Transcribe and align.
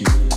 you. 0.00 0.33